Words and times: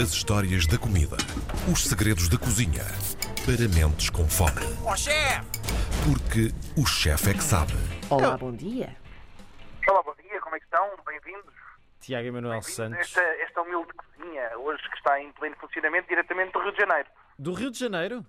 As 0.00 0.10
histórias 0.12 0.66
da 0.66 0.78
comida. 0.78 1.16
Os 1.72 1.84
segredos 1.84 2.28
da 2.28 2.38
cozinha. 2.38 2.84
Para 3.44 3.66
mentes 3.68 4.10
com 4.10 4.28
fome. 4.28 4.60
Ó 4.84 4.94
chefe! 4.96 5.46
Porque 6.04 6.52
o 6.80 6.86
chefe 6.86 7.30
é 7.30 7.34
que 7.34 7.42
sabe. 7.42 7.72
Olá, 8.10 8.36
bom 8.36 8.52
dia. 8.52 8.94
Olá, 9.88 10.02
bom 10.02 10.14
dia, 10.20 10.40
como 10.40 10.56
é 10.56 10.58
que 10.58 10.64
estão? 10.64 10.88
Bem-vindos. 11.06 11.54
Tiago 12.00 12.28
Emanuel 12.28 12.58
a 12.58 12.62
Santos, 12.62 12.98
esta, 13.00 13.20
esta 13.20 13.62
humilde 13.62 13.92
cozinha, 13.94 14.58
hoje 14.58 14.82
que 14.90 14.96
está 14.96 15.20
em 15.20 15.32
pleno 15.32 15.56
funcionamento, 15.56 16.08
diretamente 16.08 16.52
do 16.52 16.60
Rio 16.60 16.72
de 16.72 16.78
Janeiro. 16.78 17.08
do 17.38 17.52
Rio 17.52 17.70
de 17.70 17.78
Janeiro. 17.78 18.24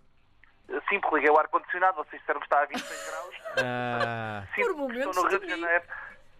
Sim, 0.89 0.99
porque 0.99 1.15
liguei 1.17 1.29
o 1.29 1.37
ar-condicionado, 1.37 1.97
vocês 1.97 2.19
disseram 2.19 2.39
que 2.39 2.45
está 2.45 2.61
a 2.61 2.65
26 2.65 3.05
graus. 3.09 3.35
Ah, 3.63 4.43
Sinto 4.55 4.67
que 4.67 4.73
momentos 4.73 5.07
estou 5.07 5.23
no 5.23 5.29
Rio 5.29 5.39
de. 5.39 5.49
Janeiro, 5.49 5.83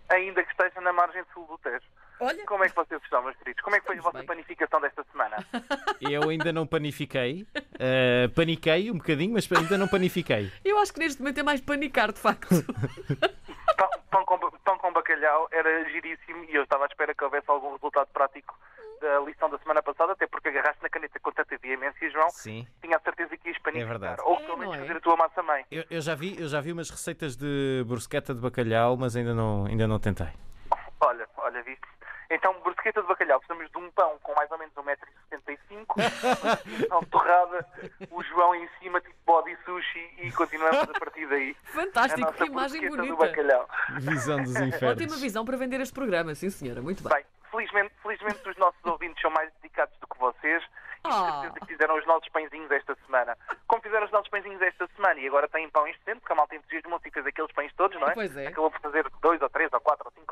ainda 0.10 0.44
que 0.44 0.52
esteja 0.52 0.82
na 0.82 0.94
margem 0.94 1.24
sul 1.34 1.46
do 1.48 1.58
Tejo. 1.60 1.86
Olha, 2.20 2.46
Como 2.46 2.64
é 2.64 2.70
que 2.70 2.76
vocês 2.76 3.02
estão, 3.04 3.22
meus 3.24 3.36
queridos? 3.38 3.62
Como 3.64 3.76
é 3.76 3.80
que 3.80 3.86
foi 3.86 3.96
a 3.96 3.98
Estamos 4.00 4.14
vossa 4.14 4.26
bem. 4.26 4.28
panificação 4.28 4.82
desta 4.82 5.06
semana? 5.12 5.38
eu 6.02 6.30
ainda 6.30 6.52
não 6.52 6.66
panifiquei. 6.66 7.46
Ah, 7.80 8.30
paniquei 8.36 8.90
um 8.92 8.98
bocadinho, 8.98 9.34
mas 9.34 9.48
ainda 9.52 9.78
não 9.78 9.88
panifiquei. 9.88 10.52
eu 10.66 10.80
acho 10.80 10.94
que 10.94 11.00
neste 11.00 11.22
momento 11.22 11.40
é 11.40 11.44
mais 11.44 11.62
panicar, 11.62 12.12
de 12.12 12.20
facto. 12.20 12.50
Pão, 13.78 13.90
pão 14.10 14.26
com, 14.26 14.40
pão 14.40 14.78
com 14.80 14.92
bacalhau 14.92 15.48
era 15.52 15.88
giríssimo 15.92 16.44
e 16.50 16.56
eu 16.56 16.64
estava 16.64 16.86
à 16.86 16.88
espera 16.88 17.14
que 17.14 17.24
houvesse 17.24 17.46
algum 17.48 17.74
resultado 17.74 18.08
prático 18.12 18.58
da 19.00 19.20
lição 19.20 19.48
da 19.52 19.60
semana 19.60 19.84
passada, 19.84 20.14
até 20.14 20.26
porque 20.26 20.48
agarraste 20.48 20.82
na 20.82 20.90
caneta 20.90 21.20
com 21.20 21.32
tanta 21.32 21.56
veemência, 21.60 22.10
João. 22.10 22.28
Sim. 22.32 22.66
Tinha 22.82 22.98
a 22.98 23.00
certeza 23.00 23.38
que 23.38 23.50
ias 23.50 23.60
panificar. 23.60 23.96
É 23.96 24.00
verdade. 24.00 24.22
Ou 24.26 24.34
É, 24.38 24.46
pelo 24.48 24.58
menos 24.58 24.76
é? 24.76 24.80
fazer 24.80 24.98
a 24.98 25.00
tua 25.00 25.16
massa 25.16 25.44
mãe. 25.44 25.64
Eu, 25.70 25.84
eu 25.92 26.02
já 26.02 26.16
vi, 26.16 26.42
eu 26.42 26.48
já 26.48 26.60
vi 26.60 26.72
umas 26.72 26.90
receitas 26.90 27.36
de 27.36 27.84
brusqueta 27.86 28.34
de 28.34 28.42
bacalhau, 28.42 28.98
mas 28.98 29.16
ainda 29.16 29.36
não, 29.36 29.68
ainda 29.68 29.88
não 29.88 30.00
tentei. 30.00 30.30
Olha, 31.58 31.64
viste? 31.64 31.82
Então, 32.30 32.54
brusqueta 32.62 33.02
de 33.02 33.08
bacalhau, 33.08 33.40
precisamos 33.40 33.72
de 33.72 33.78
um 33.78 33.90
pão 33.92 34.20
com 34.22 34.36
mais 34.36 34.52
ou 34.52 34.58
menos 34.60 34.74
1,75m, 34.76 35.86
torrada, 37.10 37.66
o 38.12 38.22
João 38.24 38.54
em 38.54 38.68
cima, 38.80 39.00
tipo 39.02 39.16
body 39.26 39.58
sushi, 39.66 40.14
e 40.20 40.32
continuamos 40.34 40.82
a 40.90 41.00
partir 41.00 41.26
daí. 41.28 41.54
Fantástico, 41.64 42.32
que 42.34 42.44
imagem 42.46 42.82
brusqueta 42.82 43.08
do 43.08 43.16
bonita. 43.16 43.28
bacalhau. 43.32 43.70
Visão 44.00 44.44
dos 44.44 44.56
Ótima 44.58 44.68
infernos. 44.68 45.22
visão 45.22 45.46
para 45.46 45.58
vender 45.58 45.80
este 45.82 45.94
programa, 45.94 46.36
sim 46.36 46.50
senhora, 46.50 46.82
muito 46.82 47.02
bem. 47.02 47.14
Bem, 47.14 47.26
felizmente, 47.50 47.94
felizmente 48.04 48.50
os 48.50 48.58
nossos 48.58 48.84
ouvintes 48.86 49.22
são 49.22 49.32
mais 49.32 49.52
dedicados 49.62 49.98
do 50.00 50.08
que 50.08 50.18
vocês 50.20 50.62
e 50.64 50.68
Ah. 51.10 51.42
certeza 51.44 51.60
que 51.62 51.66
fizeram 51.68 51.98
os 51.98 52.06
nossos 52.06 52.28
pãezinhos 52.30 52.70
esta 52.72 52.94
semana. 53.06 53.38
Como 53.68 53.82
fizeram 53.82 54.06
os 54.06 54.12
nossos 54.12 54.28
pãezinhos 54.30 54.62
esta 54.62 54.86
semana 54.98 55.18
e 55.20 55.28
agora 55.28 55.48
têm 55.48 55.70
pão 55.70 55.88
excedente, 55.88 56.20
porque 56.20 56.34
a 56.34 56.36
malta 56.36 56.56
entusiasmou-se 56.56 57.08
e 57.08 57.12
fez 57.12 57.26
aqueles 57.26 57.52
pães 57.54 57.74
todos, 57.76 57.98
não 58.02 58.10
é? 58.10 58.14
Pois 58.14 58.36
é. 58.36 58.48
Acabou 58.48 58.70
por 58.72 58.82
fazer 58.82 59.10
dois 59.22 59.42
ou 59.42 59.50
três 59.50 59.72
ou 59.72 59.82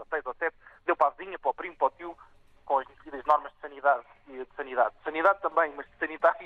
seis 0.09 0.25
ou 0.25 0.33
sete, 0.35 0.55
deu 0.85 0.95
para 0.95 1.07
a 1.07 1.09
vizinha, 1.11 1.37
para 1.39 1.51
o 1.51 1.53
primo, 1.53 1.75
para 1.77 1.87
o 1.87 1.89
tio, 1.91 2.17
com 2.65 2.79
as 2.79 2.87
devidas 2.87 3.23
normas 3.25 3.51
de 3.53 3.59
sanidade 3.61 4.03
e 4.27 4.31
de 4.37 4.47
sanidade. 4.55 4.95
De 4.97 5.03
sanidade 5.03 5.39
também, 5.41 5.71
mas 5.77 5.85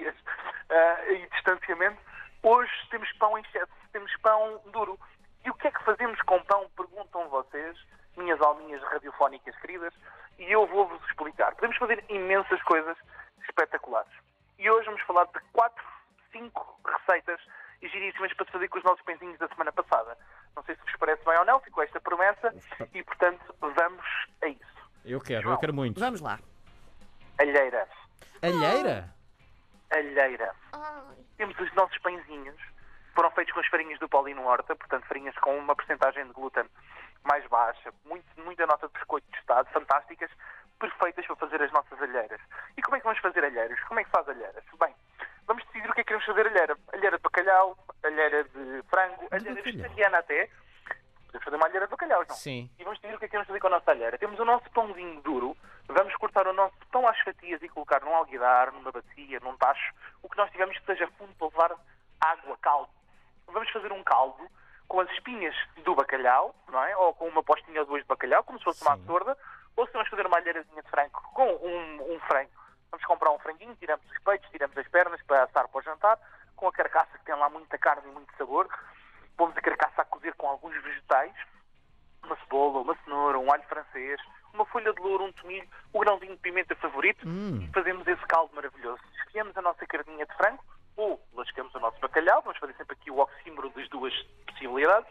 ah, 0.08 1.11
e 1.11 1.28
distanciamento. 1.28 2.00
Hoje 2.44 2.72
temos 2.89 3.11
pão 3.14 3.38
em 3.38 3.42
excesso, 3.42 3.72
temos 3.92 4.16
pão 4.17 4.61
duro. 4.72 5.00
E 5.45 5.50
o 5.50 5.53
que 5.53 5.67
é 5.67 5.72
que 5.72 5.83
fazemos 5.83 6.22
com 6.23 6.42
pão? 6.44 6.69
Perguntam 6.75 7.28
vocês, 7.30 7.78
minhas 8.17 8.39
alminhas 8.42 8.81
radiofónicas 8.83 9.55
queridas, 9.58 9.94
e 10.38 10.52
eu 10.52 10.66
vou-vos 10.67 11.02
explicar. 11.09 11.53
Podemos 11.55 11.77
fazer 11.77 12.03
imensas 12.09 12.61
coisas 12.64 12.97
espetaculares. 13.47 14.11
E 14.58 14.70
hoje 14.70 14.86
vamos 14.86 15.02
falar 15.03 15.25
de 15.25 15.39
quatro, 15.53 15.83
cinco 16.31 16.80
receitas 16.86 17.39
giríssimas 17.81 18.33
para 18.33 18.45
se 18.45 18.52
fazer 18.52 18.67
com 18.67 18.77
os 18.77 18.83
nossos 18.83 19.02
pãezinhos 19.03 19.38
da 19.39 19.47
semana 19.47 19.72
passada. 19.72 20.17
Não 20.55 20.64
sei 20.64 20.75
se 20.75 20.81
vos 20.81 20.95
parece 20.97 21.23
bem 21.23 21.38
ou 21.38 21.45
não, 21.45 21.59
ficou 21.61 21.83
esta 21.83 22.00
promessa, 22.02 22.53
e 22.94 23.03
portanto 23.03 23.55
vamos 23.59 24.05
a 24.42 24.47
isso. 24.47 24.80
Eu 25.05 25.22
quero, 25.22 25.50
eu 25.50 25.58
quero 25.58 25.73
muito. 25.73 26.00
Vamos 26.00 26.20
lá. 26.22 26.39
Alheira. 27.39 27.88
Alheira? 28.42 29.19
Alheira. 29.92 30.54
Temos 31.38 31.58
os 31.59 31.73
nossos 31.73 31.98
pãezinhos, 32.00 32.59
foram 33.14 33.32
feitos 33.32 33.54
com 33.54 33.59
as 33.59 33.68
farinhas 33.68 34.00
do 34.00 34.09
Paulino 34.09 34.45
Horta, 34.45 34.76
portanto 34.76 35.05
farinhas 35.05 35.36
com 35.39 35.58
uma 35.58 35.76
porcentagem 35.76 36.26
de 36.26 36.33
glúten 36.33 36.66
mais 37.23 37.45
baixa, 37.48 37.92
muito, 38.05 38.26
muita 38.44 38.66
nota 38.66 38.88
de 38.88 38.94
biscoito 38.94 39.27
tostado, 39.32 39.70
fantásticas, 39.72 40.30
perfeitas 40.80 41.26
para 41.26 41.36
fazer 41.36 41.61
as 41.61 41.72
nossas 41.72 42.02
alheiras. 42.02 42.39
E 42.77 42.82
como 42.82 42.95
é 42.95 43.00
que 43.00 43.05
vamos 43.05 43.20
fazer 43.20 43.44
alheiras? 43.44 43.80
Como 43.82 44.00
é 44.00 44.04
que 44.04 44.10
faz 44.10 44.27
alheiras? 44.30 44.64
Bem, 44.80 44.95
vamos 45.45 45.64
decidir 45.66 45.89
o 45.89 45.94
que 45.94 46.02
é 46.02 46.04
que 46.04 46.08
queremos 46.08 46.26
fazer 46.26 46.48
alheira. 46.48 46.77
Alheira 46.94 47.17
de 47.17 47.23
bacalhau, 47.23 47.77
alheira 48.04 48.44
de 48.45 48.83
frango, 48.89 49.27
alheira 49.32 49.61
vegetariana 49.61 50.17
até. 50.20 50.50
Podemos 51.26 51.44
fazer 51.44 51.56
uma 51.58 51.66
alheira 51.67 51.86
de 51.86 51.92
bacalhau, 51.92 52.26
não? 52.27 52.36
Sim. 52.36 52.70
E 52.80 52.83
vamos 52.83 53.00
decidir 53.00 53.16
o 53.16 53.20
que 53.20 53.26
é 53.26 53.27
que 53.27 53.32
queremos 53.32 53.48
fazer 53.48 53.60
com 53.60 53.67
a 53.67 53.71
nossa 53.71 53.92
alheira. 53.92 54.17
Temos 54.17 54.39
o 54.39 54.45
nosso 54.45 54.70
pãozinho 54.71 55.21
duro, 55.21 55.56
vamos 55.88 56.16
cortar 56.16 56.48
o 56.48 56.54
nosso 56.54 56.76
pão 56.92 57.08
às 57.08 57.20
fatias 57.20 57.59
e 57.70 57.74
colocar 57.74 58.02
num 58.02 58.16
alguidar, 58.16 58.72
numa 58.74 58.92
bacia, 58.92 59.40
num 59.40 59.56
tacho, 59.58 59.94
o 60.22 60.30
que 60.30 60.38
nós 60.38 60.52
tivermos 60.52 60.78
que 60.78 60.86
seja 60.86 61.08
fundo 61.18 61.34
para 61.36 61.48
levar 61.48 61.80
água, 62.20 62.58
caldo. 62.62 62.90
Vamos 63.48 63.70
fazer 63.72 63.92
um 63.92 64.04
caldo 64.04 64.50
com 64.88 65.00
as 65.00 65.10
espinhas 65.12 65.56
do 65.84 65.96
bacalhau, 65.96 66.56
não 66.68 66.84
é? 66.84 66.98
Ou 66.98 67.14
com 67.14 67.28
uma 67.28 67.44
postinha 67.44 67.82
ou 67.82 67.86
duas 67.86 68.02
de 68.02 68.08
bacalhau, 68.08 68.44
como 68.44 68.58
se 68.58 68.66
fosse 68.66 68.82
uma 68.82 68.98
Sim. 68.98 69.06
sorda, 69.06 69.38
ou 69.76 69.86
se 69.86 69.94
vamos 69.94 70.10
fazer 70.10 70.26
uma 70.26 70.38
alheirazinha 70.38 70.82
de 70.82 70.90
frango 70.90 71.22
com 71.34 71.46
um, 71.46 72.16
um 72.16 72.20
frango. 72.22 72.52
Vamos 72.92 73.06
comprar 73.06 73.32
um 73.32 73.40
franguinho, 73.40 73.76
tiramos 73.76 74.06
os 74.10 74.20
peitos, 74.20 74.50
tiramos 74.50 74.76
as 74.78 74.88
pernas 74.88 75.22
para 75.24 75.44
assar 75.44 75.68
para 75.68 75.80
o 75.80 75.84
jantar, 75.84 76.20
com 76.56 76.68
a 76.68 76.72
carcaça 76.72 77.18
que 77.18 77.26
tem 77.26 77.36
lá 77.36 77.50
muita 77.50 77.78
carne 77.78 78.10
e 78.10 78.12
muito 78.12 78.36
sabor. 78.36 78.68
Pomos 79.38 79.56
a 79.56 79.62
carcaça 79.62 80.02
a 80.02 80.06
cozer 80.06 80.34
com 80.34 80.48
alguns 80.48 80.76
vegetais, 80.84 81.34
uma 82.24 82.36
cebola, 82.38 82.82
uma 82.82 82.98
cenoura, 83.04 83.40
um 83.40 83.52
alho 83.52 83.64
francês, 83.64 84.20
uma 84.54 84.65
folha 84.65 84.93
de 84.93 85.02
louro, 85.02 85.26
um 85.26 85.32
tomilho, 85.33 85.67
o 85.93 85.99
grãozinho 85.99 86.33
de 86.36 86.42
pimenta 86.42 86.76
favorito 86.76 87.27
Hum. 87.27 87.61
e 87.61 87.67
fazemos 87.73 88.05
esse 88.08 88.26
caldo 88.27 88.54
maravilhoso. 88.55 89.02
Escolhemos 89.26 89.55
a 89.58 89.61
nossa 89.61 89.86
carninha 89.86 90.26
de 90.26 90.33
frango 90.36 90.64
ou 90.98 91.21
lascamos 91.33 91.73
o 91.76 91.80
nosso 91.80 91.99
bacalhau, 91.99 92.42
vamos 92.42 92.58
fazer 92.59 92.73
sempre 92.76 92.95
aqui 92.99 93.09
o 93.11 93.20
oxímoro 93.20 93.70
das 93.70 93.88
duas 93.89 94.14
possibilidades 94.48 95.09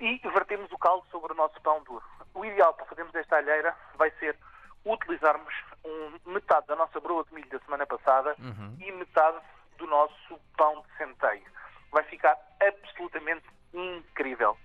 e 0.00 0.18
vertemos 0.28 0.70
o 0.72 0.78
caldo 0.78 1.06
sobre 1.10 1.32
o 1.32 1.36
nosso 1.36 1.60
pão 1.62 1.82
duro. 1.84 2.04
O 2.34 2.44
ideal 2.44 2.74
para 2.74 2.86
fazermos 2.86 3.14
esta 3.14 3.36
alheira 3.36 3.74
vai 3.96 4.10
ser 4.12 4.36
utilizarmos 4.84 5.52
um- 5.84 6.32
metade 6.32 6.66
da 6.66 6.76
nossa 6.76 7.00
broa 7.00 7.24
de 7.24 7.34
milho 7.34 7.48
da 7.50 7.58
semana 7.60 7.86
passada 7.86 8.34
e 8.80 8.92
metade 8.92 9.38
do 9.78 9.86
nosso 9.86 10.38
pão 10.56 10.82
de 10.82 10.96
centeio. 10.98 11.44
Vai 11.90 12.02
ficar 12.04 12.36
absolutamente 12.60 13.44
incrível. 13.74 14.56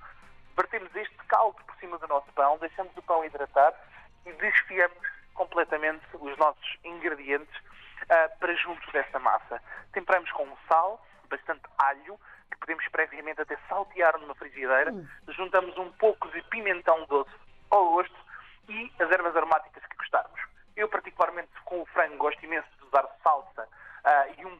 Vertemos 0.56 0.96
este 0.96 1.18
caldo 1.28 1.58
por 1.66 1.76
cima 1.78 1.98
do 1.98 2.08
nosso 2.08 2.32
pão, 2.34 2.58
deixamos 2.60 2.96
o 2.96 3.02
pão 3.02 3.24
hidratar 3.26 3.74
e 4.26 4.32
desfiamos 4.34 4.98
completamente 5.34 6.06
os 6.14 6.38
nossos 6.38 6.78
ingredientes 6.84 7.54
ah, 8.10 8.30
para 8.40 8.56
junto 8.56 8.92
dessa 8.92 9.20
massa. 9.20 9.62
Temperamos 9.92 10.32
com 10.32 10.48
sal, 10.68 11.06
bastante 11.30 11.64
alho, 11.78 12.20
que 12.50 12.58
podemos 12.58 12.88
previamente 12.88 13.42
até 13.42 13.58
saltear 13.68 14.18
numa 14.20 14.36
frigideira. 14.36 14.94
Juntamos 15.30 15.78
um 15.78 15.92
pouco 15.94 16.30
de 16.30 16.42
pimentão 16.44 17.06
doce 17.06 17.32
ao 17.70 17.92
gosto 17.92 18.16
e 18.70 18.92
as 19.00 19.12
ervas 19.12 19.36
aromáticas 19.36 19.86
que 19.86 19.98
gostarmos. 19.98 20.40
Eu, 20.76 20.88
particularmente, 20.90 21.52
com 21.64 21.82
o 21.82 21.86
frango, 21.88 22.18
gosto 22.18 22.44
imenso 22.44 22.68
de 22.78 22.86
usar 22.86 23.06
um 23.06 23.24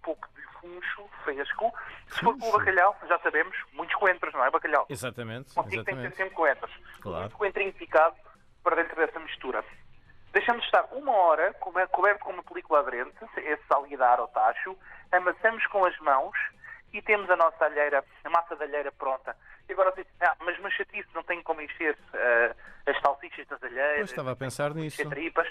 pouco 0.06 0.28
de 0.36 0.42
funcho 0.60 1.10
fresco. 1.24 1.74
Se 2.10 2.20
for 2.22 2.38
com 2.38 2.48
o 2.50 2.52
bacalhau, 2.58 2.96
já 3.10 3.18
sabemos, 3.20 3.58
muitos 3.74 3.96
coentros, 3.96 4.32
não 4.34 4.46
é? 4.46 4.52
Bacalhau. 4.52 4.86
Exatamente, 4.88 5.54
Contigo 5.54 5.84
tem 5.84 5.96
que 5.96 6.02
ter 6.02 6.08
exatamente. 6.08 6.16
sempre 6.18 6.36
coentros. 6.36 6.72
Claro. 7.02 7.20
Muito 7.22 7.38
coentrinho 7.38 7.74
picado 7.74 8.16
para 8.64 8.76
dentro 8.76 8.96
dessa 8.96 9.20
mistura. 9.20 9.64
Deixamos 10.32 10.64
estar 10.66 10.84
uma 10.92 11.12
hora 11.12 11.54
coberto 11.54 12.24
com 12.26 12.32
uma 12.34 12.44
película 12.44 12.80
aderente, 12.80 13.16
esse 13.38 13.64
alguidar 13.70 14.20
ou 14.20 14.28
tacho, 14.28 14.78
amassamos 15.12 15.66
com 15.68 15.86
as 15.86 15.98
mãos 16.00 16.38
e 16.94 17.02
temos 17.02 17.30
a 17.30 17.36
nossa 17.36 17.66
alheira, 17.66 18.04
a 18.24 18.30
massa 18.30 18.56
da 18.56 18.66
alheira 18.66 18.92
pronta. 18.92 19.36
E 19.68 19.74
agora 19.74 19.92
dizem, 19.92 20.12
ah, 20.22 20.36
mas 20.42 20.58
uma 20.60 20.70
chatice, 20.72 21.08
não 21.14 21.24
tem 21.24 21.42
como 21.42 21.62
encher 21.62 21.98
ah, 22.14 22.56
as 22.86 23.00
salsichas 23.02 23.48
das 23.48 23.64
alheiras, 23.64 23.98
Pois 23.98 24.10
estava 24.12 24.32
a 24.32 24.36
pensar 24.36 24.74
nisso. 24.74 25.10
tripas. 25.10 25.48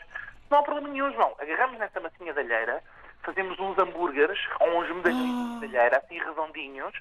Não 0.50 0.58
há 0.58 0.62
problema 0.62 0.88
nenhum, 0.88 1.12
João. 1.12 1.34
Agarramos 1.38 1.78
nessa 1.78 2.00
massinha 2.00 2.32
de 2.32 2.40
alheira, 2.40 2.82
fazemos 3.24 3.58
uns 3.58 3.78
hambúrgueres 3.78 4.38
ou 4.60 4.80
uns 4.80 4.88
medalhinhos 4.96 5.60
de 5.60 5.66
alheira, 5.66 5.98
assim 5.98 6.18
redondinhos, 6.18 6.94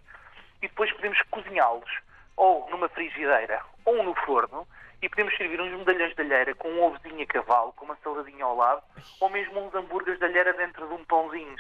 e 0.62 0.68
depois 0.68 0.92
podemos 0.94 1.22
cozinhá-los 1.30 1.90
ou 2.38 2.70
numa 2.70 2.90
frigideira 2.90 3.62
ou 3.86 4.02
no 4.04 4.16
forno 4.16 4.68
e 5.02 5.10
podemos 5.10 5.36
servir 5.36 5.60
uns 5.60 5.72
medalhões 5.80 6.16
de 6.16 6.22
alheira 6.22 6.56
com 6.56 6.70
um 6.70 6.84
ovozinho 6.84 7.22
a 7.22 7.26
cavalo, 7.28 7.74
com 7.74 7.86
uma 7.86 7.98
saladinha 8.04 8.46
ao 8.46 8.56
lado, 8.56 8.82
ou 9.20 9.30
mesmo 9.30 9.60
uns 9.60 9.76
hambúrgueres 9.76 10.18
de 10.20 10.26
alheira 10.26 10.54
dentro 10.54 10.88
de 10.88 10.94
um 10.94 11.04
pãozinho 11.06 11.56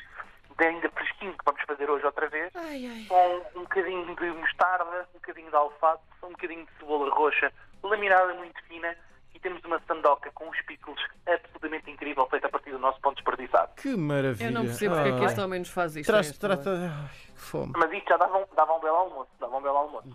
de 0.57 0.65
ainda 0.65 0.87
fresquinho 0.91 1.33
que 1.33 1.43
vamos 1.45 1.61
fazer 1.63 1.89
hoje 1.89 2.05
outra 2.05 2.29
vez, 2.29 2.55
Ai, 2.55 2.85
ai. 2.85 3.05
com 3.09 3.59
um 3.59 3.63
bocadinho 3.63 4.15
de 4.15 4.25
mostarda, 4.31 5.07
um 5.09 5.13
bocadinho 5.19 5.49
de 5.49 5.55
alface, 5.55 6.03
um 6.21 6.29
bocadinho 6.29 6.65
de 6.65 6.71
cebola 6.77 7.09
roxa, 7.13 7.51
laminada 7.81 8.33
muito 8.35 8.63
fina 8.65 8.95
e 9.33 9.39
temos 9.39 9.63
uma 9.63 9.79
sandoca 9.87 10.31
com 10.31 10.49
uns 10.49 10.61
picos 10.61 10.99
absolutamente 11.27 11.89
incrível, 11.89 12.27
feita 12.27 12.47
a 12.47 12.49
partir 12.49 12.71
do 12.71 12.79
nosso 12.79 12.99
pão 13.01 13.13
desperdiçado. 13.13 13.73
Que 13.75 13.95
maravilha! 13.95 14.47
Eu 14.47 14.51
não 14.51 14.65
percebo 14.65 14.95
porque 14.95 15.09
é 15.09 15.17
que 15.17 15.25
este 15.25 15.39
homem 15.41 15.59
nos 15.59 15.69
faz 15.69 15.95
isto. 15.95 16.09
Traz, 16.09 16.29
é 16.29 16.33
trata... 16.33 16.69
Ai, 16.69 17.33
que 17.33 17.41
fome. 17.41 17.73
Mas 17.75 17.91
isto 17.91 18.09
já 18.09 18.17
dava 18.17 18.37
um, 18.37 18.45
dava 18.55 18.73
um 18.73 18.79
belo 18.79 18.95
almoço, 18.95 19.31
dava 19.39 19.57
um 19.57 19.61
belo 19.61 19.77
almoço. 19.77 20.07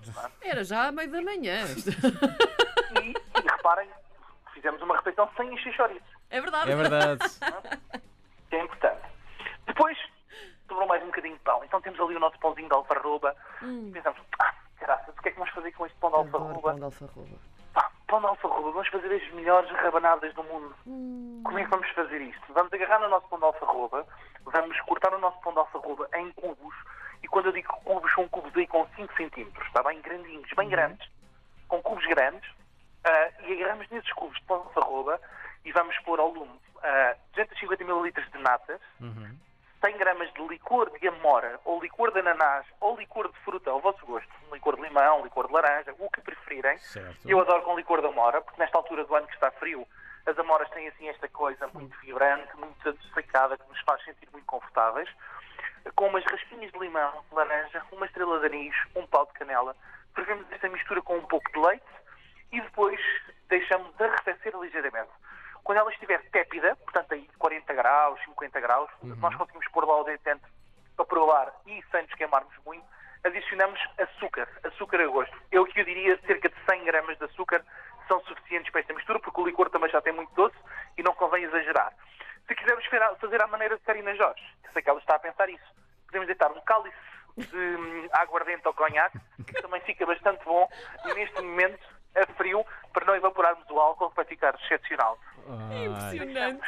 É? 0.42 0.48
Era 0.50 0.64
já 0.64 0.88
à 0.88 0.92
meia 0.92 1.08
da 1.08 1.22
manhã. 1.22 1.64
e, 3.02 3.10
e, 3.10 3.48
reparem, 3.50 3.88
fizemos 4.54 4.80
uma 4.82 4.96
refeição 4.96 5.28
sem 5.36 5.52
encher 5.52 5.74
chorizo. 5.74 6.00
É 6.30 6.40
verdade. 6.40 6.70
É 6.70 6.76
verdade. 6.76 7.24
É 8.50 8.64
importante. 8.64 9.02
Depois, 9.66 9.98
sobrou 10.68 10.86
mais 10.86 11.02
um 11.02 11.06
bocadinho 11.06 11.34
de 11.34 11.40
pão. 11.40 11.62
Então 11.64 11.80
temos 11.80 12.00
ali 12.00 12.16
o 12.16 12.20
nosso 12.20 12.38
pãozinho 12.38 12.68
de 12.68 12.74
alfarroba. 12.74 13.34
Hum. 13.62 13.90
Pensamos, 13.92 14.20
ah, 14.38 14.54
graças, 14.80 15.14
o 15.16 15.22
que 15.22 15.28
é 15.28 15.32
que 15.32 15.38
vamos 15.38 15.52
fazer 15.52 15.72
com 15.72 15.86
este 15.86 15.98
pão 15.98 16.10
de 16.10 16.16
alfarroba? 16.16 16.60
Pão 16.60 16.76
de 16.76 16.84
alfarroba. 16.84 17.36
Pão 18.08 18.20
de 18.20 18.26
alfarroba, 18.26 18.70
vamos 18.72 18.88
fazer 18.88 19.14
as 19.14 19.34
melhores 19.34 19.70
rabanadas 19.70 20.32
do 20.34 20.42
mundo. 20.42 20.74
Como 21.44 21.58
é 21.58 21.62
que 21.62 21.70
vamos 21.70 21.88
fazer 21.90 22.22
isto? 22.22 22.52
Vamos 22.54 22.72
agarrar 22.72 23.00
no 23.00 23.08
nosso 23.10 23.28
pão 23.28 23.38
de 23.38 23.44
alfarroba, 23.44 24.06
vamos 24.44 24.80
cortar 24.80 25.12
o 25.12 25.18
nosso 25.18 25.38
pão 25.42 25.52
de 25.52 25.58
alfarroba 25.58 26.08
em 26.14 26.32
cubos, 26.32 26.74
e 27.22 27.28
quando 27.28 27.46
eu 27.46 27.52
digo 27.52 27.68
cubos, 27.84 28.10
são 28.14 28.26
cubos 28.28 28.56
aí 28.56 28.66
com 28.66 28.86
5 28.96 29.14
centímetros, 29.14 29.66
está 29.66 29.82
bem? 29.82 30.00
Grandinhos, 30.00 30.50
bem 30.56 30.70
grandes, 30.70 31.06
com 31.68 31.82
cubos 31.82 32.06
grandes, 32.06 32.50
ah, 33.04 33.28
e 33.46 33.52
agarramos 33.52 33.86
nesses 33.90 34.12
cubos 34.14 34.38
de 34.38 34.44
pão 34.46 34.58
de 34.58 34.66
alfarroba 34.68 35.20
e 35.66 35.72
vamos 35.72 35.98
pôr 35.98 36.18
ao 36.18 36.30
lume 36.30 36.58
ah, 36.82 37.14
250 37.34 37.84
ml 37.84 38.10
de 38.10 38.38
natas, 38.38 38.80
100 39.80 39.96
gramas 39.96 40.32
de 40.32 40.46
licor 40.48 40.90
de 40.98 41.08
amora, 41.08 41.60
ou 41.64 41.80
licor 41.80 42.12
de 42.12 42.20
ananás, 42.20 42.66
ou 42.80 42.96
licor 42.96 43.30
de 43.30 43.38
fruta, 43.40 43.70
ao 43.70 43.80
vosso 43.80 44.04
gosto. 44.04 44.28
Licor 44.52 44.76
de 44.76 44.82
limão, 44.82 45.22
licor 45.22 45.46
de 45.46 45.52
laranja, 45.52 45.94
o 45.98 46.10
que 46.10 46.20
preferirem. 46.20 46.78
Certo. 46.78 47.28
Eu 47.28 47.40
adoro 47.40 47.62
com 47.62 47.76
licor 47.76 48.00
de 48.00 48.08
amora, 48.08 48.40
porque 48.40 48.60
nesta 48.60 48.76
altura 48.76 49.04
do 49.04 49.14
ano 49.14 49.26
que 49.26 49.34
está 49.34 49.50
frio, 49.52 49.86
as 50.26 50.38
amoras 50.38 50.68
têm 50.70 50.88
assim 50.88 51.08
esta 51.08 51.28
coisa 51.28 51.68
muito 51.68 51.96
vibrante, 52.00 52.56
muito 52.56 52.88
adocicada, 52.88 53.56
que 53.56 53.68
nos 53.68 53.80
faz 53.80 54.02
sentir 54.04 54.28
muito 54.32 54.46
confortáveis. 54.46 55.08
Com 55.94 56.08
umas 56.08 56.24
raspinhas 56.24 56.72
de 56.72 56.78
limão, 56.78 57.24
laranja, 57.32 57.82
uma 57.92 58.06
estrela 58.06 58.40
de 58.40 58.46
anis, 58.46 58.74
um 58.96 59.06
pau 59.06 59.26
de 59.26 59.32
canela. 59.34 59.76
Fervemos 60.14 60.44
esta 60.50 60.68
mistura 60.68 61.00
com 61.02 61.16
um 61.16 61.26
pouco 61.26 61.50
de 61.52 61.58
leite 61.58 61.86
e 62.52 62.60
depois 62.60 63.00
deixamos 63.48 63.98
arrefecer 64.00 64.54
ligeiramente. 64.58 65.10
Quando 65.64 65.78
ela 65.78 65.90
estiver 65.92 66.22
tépida, 66.30 66.74
portanto 66.76 67.12
aí 67.12 67.28
40 67.38 67.74
graus, 67.74 68.20
50 68.24 68.60
graus, 68.60 68.90
nós 69.02 69.34
conseguimos 69.34 69.68
pôr 69.68 69.86
lá 69.86 70.00
o 70.00 70.04
dedo 70.04 70.20
dentro 70.24 70.48
para 70.96 71.04
provar 71.04 71.52
e 71.66 71.82
sem 71.90 72.02
nos 72.02 72.14
queimarmos 72.14 72.54
muito, 72.64 72.84
adicionamos 73.24 73.80
açúcar, 73.98 74.48
açúcar 74.64 75.00
a 75.00 75.06
gosto. 75.06 75.36
Eu 75.52 75.64
que 75.66 75.80
eu 75.80 75.84
diria 75.84 76.18
cerca 76.26 76.48
de 76.48 76.56
100 76.68 76.84
gramas 76.84 77.18
de 77.18 77.24
açúcar 77.24 77.64
são 78.06 78.20
suficientes 78.24 78.72
para 78.72 78.80
esta 78.80 78.94
mistura, 78.94 79.20
porque 79.20 79.40
o 79.40 79.46
licor 79.46 79.70
também 79.70 79.90
já 79.90 80.00
tem 80.00 80.12
muito 80.12 80.34
doce 80.34 80.56
e 80.96 81.02
não 81.02 81.14
convém 81.14 81.44
exagerar. 81.44 81.92
Se 82.46 82.54
quisermos 82.54 82.84
fazer 83.20 83.42
à 83.42 83.46
maneira 83.46 83.76
de 83.76 83.82
Karina 83.82 84.14
Jorge, 84.14 84.42
que 84.64 84.72
sei 84.72 84.82
que 84.82 84.88
ela 84.88 84.98
está 84.98 85.16
a 85.16 85.18
pensar 85.18 85.48
isso, 85.50 85.74
podemos 86.06 86.26
deitar 86.26 86.50
um 86.50 86.60
cálice 86.62 86.96
de 87.36 87.56
hum, 87.56 88.08
aguardente 88.12 88.66
ou 88.66 88.74
conhaque, 88.74 89.18
que 89.46 89.62
também 89.62 89.80
fica 89.82 90.06
bastante 90.06 90.42
bom, 90.44 90.68
neste 91.14 91.40
momento, 91.42 91.86
a 92.14 92.26
frio, 92.34 92.64
para 92.92 93.06
não 93.06 93.16
evaporarmos 93.16 93.68
o 93.70 93.78
álcool, 93.78 94.10
que 94.10 94.16
vai 94.16 94.24
ficar 94.24 94.54
excepcional. 94.54 95.18
Ai. 95.70 95.86
Impressionante. 95.86 96.62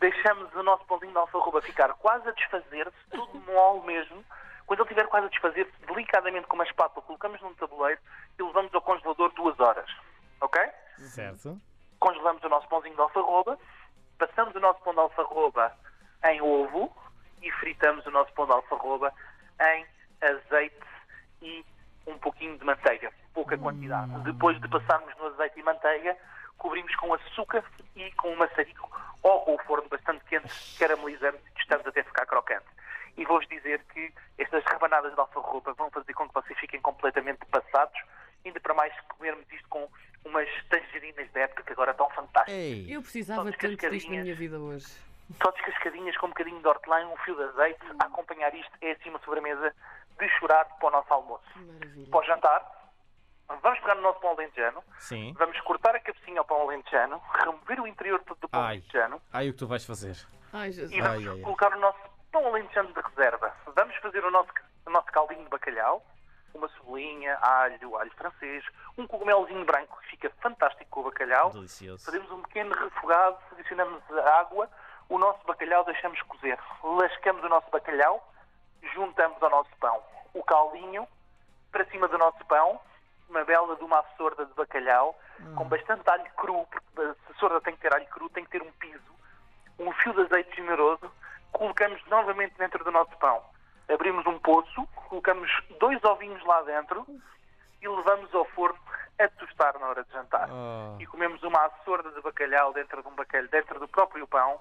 Deixamos 0.00 0.54
o 0.54 0.62
nosso 0.62 0.84
pãozinho 0.84 1.12
de 1.12 1.18
alfarroba 1.18 1.60
ficar 1.60 1.92
quase 1.94 2.28
a 2.28 2.32
desfazer-se, 2.32 3.10
tudo 3.10 3.38
mole 3.40 3.86
mesmo. 3.86 4.24
Quando 4.66 4.80
ele 4.80 4.88
estiver 4.88 5.08
quase 5.08 5.26
a 5.26 5.30
desfazer-se, 5.30 5.72
delicadamente 5.86 6.46
com 6.46 6.54
uma 6.54 6.64
espátula, 6.64 7.04
colocamos 7.04 7.40
num 7.40 7.54
tabuleiro 7.54 8.00
e 8.38 8.42
levamos 8.42 8.72
ao 8.74 8.82
congelador 8.82 9.32
duas 9.32 9.58
horas. 9.58 9.90
Ok? 10.40 10.60
Certo. 10.98 11.58
Congelamos 11.98 12.42
o 12.44 12.48
nosso 12.48 12.68
pãozinho 12.68 12.94
de 12.94 13.00
alfarroba, 13.00 13.58
passamos 14.18 14.54
o 14.54 14.60
nosso 14.60 14.80
pão 14.82 14.92
de 14.92 15.00
alfarroba 15.00 15.74
em 16.24 16.40
ovo 16.40 16.94
e 17.42 17.50
fritamos 17.52 18.06
o 18.06 18.10
nosso 18.10 18.32
pão 18.34 18.46
de 18.46 18.52
alfarroba 18.52 19.12
em 19.60 19.86
azeite 20.20 20.86
e 21.42 21.64
um 22.06 22.18
pouquinho 22.18 22.56
de 22.58 22.64
manteiga, 22.64 23.12
pouca 23.38 23.56
quantidade. 23.56 24.10
Depois 24.24 24.60
de 24.60 24.66
passarmos 24.66 25.16
no 25.16 25.26
azeite 25.26 25.60
e 25.60 25.62
manteiga, 25.62 26.16
cobrimos 26.56 26.92
com 26.96 27.14
açúcar 27.14 27.62
e 27.94 28.10
com 28.12 28.32
um 28.32 28.36
maçarico 28.36 28.90
ou 29.22 29.40
com 29.42 29.54
o 29.54 29.58
forno 29.58 29.88
bastante 29.88 30.24
quente, 30.24 30.48
caramelizamos 30.76 31.40
e 31.46 31.50
tostamos 31.52 31.86
até 31.86 32.02
ficar 32.02 32.26
crocante. 32.26 32.66
E 33.16 33.24
vou-vos 33.24 33.46
dizer 33.48 33.80
que 33.92 34.12
estas 34.38 34.64
rabanadas 34.64 35.14
de 35.14 35.20
alfarroba 35.20 35.72
vão 35.74 35.88
fazer 35.90 36.12
com 36.14 36.26
que 36.26 36.34
vocês 36.34 36.58
fiquem 36.58 36.80
completamente 36.80 37.46
passados, 37.46 37.96
ainda 38.44 38.58
para 38.58 38.74
mais 38.74 38.92
comermos 39.02 39.44
isto 39.52 39.68
com 39.68 39.88
umas 40.24 40.48
tangerinas 40.68 41.30
da 41.30 41.40
época 41.42 41.62
que 41.62 41.72
agora 41.72 41.92
estão 41.92 42.10
fantásticas. 42.10 42.52
Ei. 42.52 42.86
Eu 42.88 43.02
precisava 43.02 43.44
Todas 43.44 43.56
tanto 43.56 43.90
disto 43.90 44.10
na 44.10 44.22
minha 44.22 44.34
vida 44.34 44.58
hoje. 44.58 44.86
Só 45.40 45.50
descascadinhas 45.52 46.16
com 46.16 46.26
um 46.26 46.30
bocadinho 46.30 46.58
de 46.58 46.66
hortelã, 46.66 47.06
um 47.06 47.16
fio 47.18 47.36
de 47.36 47.42
azeite, 47.42 47.84
a 48.00 48.06
acompanhar 48.06 48.52
isto 48.52 48.72
é 48.80 48.92
assim 48.92 49.10
uma 49.10 49.20
sobremesa 49.20 49.72
de 50.18 50.28
chorar 50.40 50.64
para 50.64 50.88
o 50.88 50.90
nosso 50.90 51.12
almoço. 51.12 51.44
Maravilha. 51.56 52.10
Para 52.10 52.20
o 52.20 52.24
jantar, 52.24 52.77
vamos 53.62 53.78
pegar 53.80 53.94
no 53.94 54.02
nosso 54.02 54.20
pão 54.20 54.30
alentejano, 54.30 54.82
Sim. 54.98 55.34
vamos 55.38 55.60
cortar 55.62 55.94
a 55.94 56.00
cabecinha 56.00 56.40
ao 56.40 56.44
pão 56.44 56.60
alentejano, 56.62 57.20
remover 57.34 57.80
o 57.80 57.86
interior 57.86 58.20
todo 58.24 58.38
do 58.40 58.48
pão 58.48 58.60
Ai. 58.60 58.66
alentejano 58.76 59.20
Ai, 59.32 59.48
o 59.48 59.52
que 59.52 59.58
tu 59.58 59.66
vais 59.66 59.84
fazer? 59.84 60.16
Ai, 60.52 60.72
Jesus. 60.72 60.92
e 60.92 61.00
vamos 61.00 61.18
Ai, 61.18 61.28
ai, 61.28 61.34
ai. 61.36 61.40
colocar 61.42 61.74
o 61.74 61.80
nosso 61.80 61.98
pão 62.32 62.46
alentejano 62.46 62.92
de 62.92 63.00
reserva. 63.00 63.54
Vamos 63.74 63.96
fazer 63.96 64.24
o 64.24 64.30
nosso, 64.30 64.50
o 64.86 64.90
nosso 64.90 65.06
caldinho 65.06 65.44
de 65.44 65.50
bacalhau, 65.50 66.04
uma 66.54 66.68
cebolinha, 66.70 67.36
alho, 67.40 67.96
alho 67.96 68.10
francês, 68.14 68.64
um 68.96 69.06
cogumelozinho 69.06 69.64
branco 69.64 69.98
que 70.00 70.08
fica 70.10 70.30
fantástico 70.42 70.90
com 70.90 71.00
o 71.00 71.04
bacalhau. 71.04 71.50
Delicioso. 71.50 72.04
Fazemos 72.04 72.30
um 72.30 72.42
pequeno 72.42 72.74
refogado, 72.74 73.36
adicionamos 73.52 74.02
a 74.10 74.40
água, 74.40 74.68
o 75.08 75.18
nosso 75.18 75.44
bacalhau 75.46 75.84
deixamos 75.84 76.20
cozer. 76.22 76.58
Lascamos 76.82 77.42
o 77.44 77.48
nosso 77.48 77.70
bacalhau, 77.70 78.26
juntamos 78.94 79.42
ao 79.42 79.50
nosso 79.50 79.70
pão 79.78 80.02
o 80.34 80.42
caldinho 80.44 81.06
para 81.72 81.84
cima 81.86 82.08
do 82.08 82.18
nosso 82.18 82.44
pão, 82.46 82.80
uma 83.28 83.44
bela 83.44 83.76
de 83.76 83.84
uma 83.84 84.02
sorda 84.16 84.44
de 84.46 84.54
bacalhau, 84.54 85.18
com 85.54 85.64
bastante 85.64 86.08
alho 86.08 86.30
cru, 86.36 86.66
porque 86.66 87.00
a 87.00 87.34
sorda 87.38 87.60
tem 87.60 87.74
que 87.74 87.80
ter 87.80 87.94
alho 87.94 88.06
cru, 88.06 88.28
tem 88.30 88.44
que 88.44 88.50
ter 88.50 88.62
um 88.62 88.72
piso, 88.72 89.12
um 89.78 89.92
fio 89.92 90.12
de 90.14 90.22
azeite 90.22 90.56
generoso, 90.56 91.10
colocamos 91.52 92.04
novamente 92.06 92.54
dentro 92.58 92.82
do 92.84 92.90
nosso 92.90 93.16
pão. 93.18 93.42
Abrimos 93.88 94.26
um 94.26 94.38
poço, 94.38 94.86
colocamos 95.08 95.50
dois 95.78 96.02
ovinhos 96.04 96.44
lá 96.44 96.62
dentro 96.62 97.06
e 97.80 97.88
levamos 97.88 98.34
ao 98.34 98.44
forno 98.46 98.78
a 99.18 99.28
tostar 99.28 99.78
na 99.78 99.88
hora 99.88 100.04
de 100.04 100.12
jantar 100.12 100.48
Oh. 100.50 100.96
e 101.00 101.06
comemos 101.06 101.42
uma 101.42 101.66
açorda 101.66 102.10
de 102.12 102.20
bacalhau 102.20 102.72
dentro 102.72 103.02
de 103.02 103.08
um 103.08 103.14
bacalhau, 103.14 103.48
dentro 103.48 103.80
do 103.80 103.88
próprio 103.88 104.26
pão, 104.26 104.60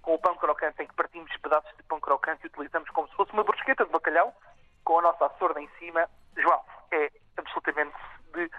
com 0.00 0.14
o 0.14 0.18
pão 0.18 0.34
crocante 0.36 0.82
em 0.82 0.86
que 0.86 0.94
partimos 0.94 1.30
pedaços 1.36 1.70
de 1.76 1.82
pão 1.84 2.00
crocante 2.00 2.42
e 2.44 2.46
utilizamos 2.46 2.88
como 2.90 3.08
se 3.08 3.14
fosse 3.14 3.32
uma 3.32 3.44
brusqueta 3.44 3.84
de 3.84 3.90
bacalhau, 3.92 4.34
com 4.84 4.98
a 4.98 5.02
nossa 5.02 5.26
açorda 5.26 5.60
em 5.60 5.68
cima. 5.78 6.08
João, 6.36 6.60
é 6.90 7.12
absolutamente 7.42 7.94
de 8.34 8.50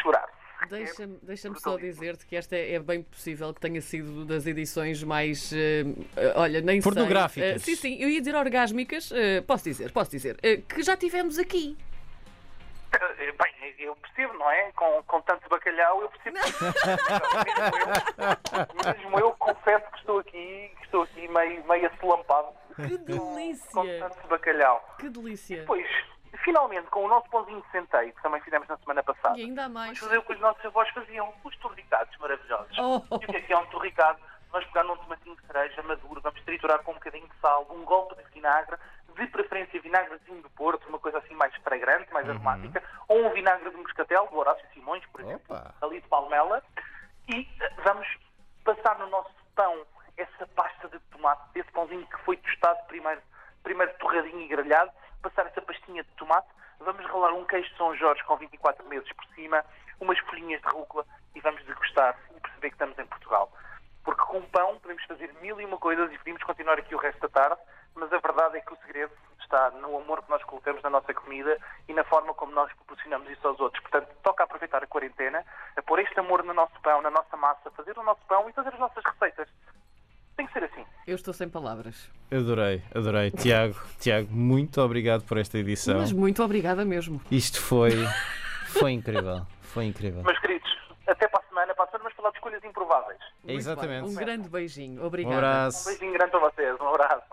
chorar. 0.00 0.28
Deixa-me 0.70 1.18
deixa 1.22 1.54
só 1.56 1.76
dizer-te 1.76 2.24
que 2.26 2.34
esta 2.34 2.56
é 2.56 2.78
bem 2.78 3.02
possível 3.02 3.52
que 3.52 3.60
tenha 3.60 3.80
sido 3.82 4.24
das 4.24 4.46
edições 4.46 5.02
mais. 5.02 5.52
eh, 5.52 5.84
olha, 6.34 6.62
nem 6.62 6.80
sei. 6.80 6.90
Pornográficas. 6.90 7.56
Eh, 7.56 7.58
sim, 7.58 7.76
sim, 7.76 8.02
eu 8.02 8.08
ia 8.08 8.20
dizer 8.20 8.34
orgásmicas. 8.34 9.12
eh, 9.12 9.42
posso 9.42 9.64
dizer, 9.64 9.92
posso 9.92 10.10
dizer. 10.10 10.38
que 10.66 10.82
já 10.82 10.96
tivemos 10.96 11.38
aqui. 11.38 11.76
Bem, 13.18 13.74
eu 13.78 13.94
percebo, 13.96 14.32
não 14.38 14.50
é? 14.50 14.72
Com, 14.72 15.02
com 15.02 15.20
tanto 15.20 15.46
bacalhau, 15.50 16.00
eu 16.00 16.08
percebo. 16.08 16.38
mesmo, 16.38 16.66
eu, 18.82 18.94
mesmo 18.94 19.18
eu 19.20 19.32
confesso 19.32 19.84
que 19.92 19.98
estou 19.98 20.18
aqui, 20.20 20.70
que 20.78 20.84
estou 20.84 21.02
aqui 21.02 21.28
meio, 21.28 21.62
meio 21.68 21.86
assolampado 21.92 22.48
Que 22.76 22.96
com 22.98 23.34
delícia! 23.34 24.08
tanto 24.08 24.26
bacalhau. 24.28 24.96
Que 24.98 25.10
delícia! 25.10 25.60
Depois, 25.60 25.86
finalmente, 26.38 26.86
com 26.88 27.04
o 27.04 27.08
nosso 27.08 27.28
pãozinho 27.30 27.60
de 27.62 27.70
centeio, 27.70 28.12
que 28.12 28.22
também 28.22 28.40
fizemos 28.40 28.68
na 28.68 28.76
semana 28.78 29.02
passada, 29.02 29.38
E 29.38 29.42
ainda 29.42 29.68
mais. 29.68 29.86
vamos 29.86 29.98
fazer 30.00 30.18
o 30.18 30.22
que 30.22 30.32
os 30.32 30.40
nossos 30.40 30.64
avós 30.64 30.88
faziam, 30.90 31.32
os 31.44 31.56
torricados 31.58 32.16
maravilhosos. 32.18 32.78
Oh. 32.78 33.02
E 33.20 33.24
o 33.24 33.28
que 33.28 33.36
é 33.36 33.40
que 33.40 33.52
é 33.52 33.58
um 33.58 33.66
torricado? 33.66 34.18
Vamos 34.50 34.66
pegar 34.68 34.84
num 34.84 34.96
tomatinho 34.96 35.36
de 35.36 35.46
cereja 35.46 35.82
maduro, 35.82 36.20
vamos 36.20 36.40
triturar 36.42 36.78
com 36.82 36.92
um 36.92 36.94
bocadinho 36.94 37.28
de 37.28 37.36
sal, 37.40 37.66
um 37.70 37.84
golpe 37.84 38.14
de 38.16 38.30
vinagre, 38.30 38.76
de 39.16 39.26
preferência 39.28 39.80
vinagrezinho 39.80 40.42
do 40.42 40.50
Porto, 40.50 40.88
uma 40.88 40.98
coisa 40.98 41.18
assim 41.18 41.34
mais 41.34 41.54
fragrante, 41.56 42.12
mais 42.12 42.28
aromática, 42.28 42.82
ou 43.08 43.26
um 43.26 43.32
vinagre 43.32 43.70
de 43.70 43.76
moscatel, 43.76 44.28
do 44.30 44.36
Horácio 44.36 44.66
Simões, 44.72 45.04
por 45.06 45.22
exemplo, 45.22 45.56
Opa. 45.56 45.74
ali 45.80 46.00
de 46.00 46.08
Palmela, 46.08 46.62
e 47.28 47.48
eh, 47.60 47.70
vamos 47.82 48.06
passar 48.64 48.98
no 48.98 49.08
nosso 49.08 49.30
pão 49.54 49.86
essa 50.16 50.46
pasta 50.48 50.88
de 50.88 50.98
tomate, 51.10 51.42
esse 51.54 51.70
pãozinho 51.72 52.06
que 52.06 52.18
foi 52.24 52.36
tostado 52.36 52.78
primeiro, 52.86 53.20
primeiro 53.62 53.92
torradinho 53.98 54.40
e 54.40 54.48
grelhado, 54.48 54.90
passar 55.28 55.46
essa 55.46 55.60
pastinha 55.60 56.04
de 56.04 56.10
tomate, 56.10 56.46
vamos 56.78 57.04
ralar 57.06 57.32
um 57.32 57.44
queijo 57.44 57.68
de 57.68 57.76
São 57.76 57.94
Jorge 57.96 58.22
com 58.24 58.36
24 58.36 58.86
meses 58.86 59.10
por 59.12 59.26
cima, 59.34 59.64
umas 60.00 60.18
folhinhas 60.20 60.60
de 60.62 60.68
rúcula 60.68 61.04
e 61.34 61.40
vamos 61.40 61.64
degustar 61.64 62.16
e 62.36 62.40
perceber 62.40 62.68
que 62.68 62.74
estamos 62.74 62.98
em 62.98 63.06
Portugal. 63.06 63.50
Porque 64.04 64.22
com 64.22 64.40
pão 64.42 64.78
podemos 64.78 65.02
fazer 65.04 65.32
mil 65.40 65.60
e 65.60 65.64
uma 65.64 65.78
coisas 65.78 66.12
e 66.12 66.18
podemos 66.18 66.42
continuar 66.44 66.78
aqui 66.78 66.94
o 66.94 66.98
resto 66.98 67.20
da 67.20 67.28
tarde, 67.28 67.60
mas 67.96 68.12
a 68.12 68.18
verdade 68.18 68.58
é 68.58 68.60
que 68.60 68.72
o 68.72 68.76
segredo 68.76 69.12
está 69.40 69.70
no 69.70 69.96
amor 69.96 70.22
que 70.22 70.30
nós 70.30 70.44
colocamos 70.44 70.80
na 70.82 70.90
nossa 70.90 71.12
comida 71.12 71.58
e 71.88 71.92
na 71.92 72.04
forma 72.04 72.32
como 72.34 72.52
nós 72.52 72.72
proporcionamos 72.74 73.28
isso 73.28 73.48
aos 73.48 73.58
outros. 73.58 73.82
Portanto, 73.82 74.14
toca 74.22 74.44
aproveitar 74.44 74.82
a 74.82 74.86
quarentena, 74.86 75.44
a 75.76 75.82
pôr 75.82 75.98
este 75.98 76.18
amor 76.20 76.44
no 76.44 76.54
nosso 76.54 76.78
pão, 76.82 77.02
na 77.02 77.10
nossa 77.10 77.36
massa, 77.36 77.70
fazer 77.72 77.98
o 77.98 78.02
nosso 78.04 78.20
pão 78.28 78.48
e 78.48 78.52
fazer 78.52 78.72
as 78.72 78.78
nossas 78.78 79.02
receitas. 79.02 79.48
Tem 80.36 80.46
que 80.46 80.52
ser 80.52 80.62
assim. 80.62 80.86
Eu 81.06 81.14
estou 81.14 81.32
sem 81.32 81.48
palavras. 81.48 82.10
Adorei, 82.32 82.82
adorei. 82.92 83.30
Tiago, 83.30 83.76
Tiago, 84.00 84.28
muito 84.32 84.80
obrigado 84.80 85.22
por 85.22 85.38
esta 85.38 85.56
edição. 85.56 86.00
Mas 86.00 86.10
muito 86.10 86.42
obrigada 86.42 86.84
mesmo. 86.84 87.20
Isto 87.30 87.60
foi. 87.60 87.92
Foi 88.66 88.92
incrível. 88.92 89.46
Foi 89.62 89.86
incrível. 89.86 90.22
Meus 90.22 90.38
queridos, 90.40 90.68
até 91.06 91.26
para 91.28 91.40
a 91.40 91.48
semana. 91.48 91.74
Para 91.74 91.84
a 91.84 91.86
semana 91.86 92.02
vamos 92.02 92.16
falar 92.16 92.30
de 92.30 92.36
escolhas 92.36 92.62
improváveis. 92.64 93.18
Muito 93.18 93.46
bem. 93.46 93.56
Exatamente. 93.56 94.10
Um 94.10 94.14
grande 94.14 94.48
beijinho. 94.50 95.02
Um 95.02 95.06
Obrigada. 95.06 95.34
Um 95.34 95.38
abraço. 95.38 95.88
beijinho 95.88 96.12
grande 96.12 96.30
para 96.32 96.40
vocês. 96.40 96.76
Um 96.80 96.84
um 96.84 96.88
abraço. 96.88 97.24